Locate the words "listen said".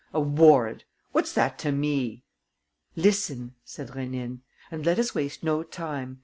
2.95-3.89